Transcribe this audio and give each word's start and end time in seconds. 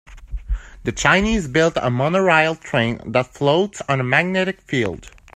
The 0.83 0.91
Chinese 0.93 1.47
built 1.47 1.77
a 1.79 1.91
monorail 1.91 2.55
train 2.55 3.11
that 3.11 3.27
floats 3.35 3.83
on 3.87 3.99
a 3.99 4.03
magnetic 4.03 4.61
field. 4.61 5.11